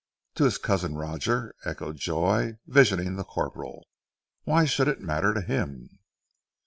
[0.33, 3.85] "To his cousin Roger," echoed Joy, visioning the corporal,
[4.45, 5.99] "why should it matter to him?"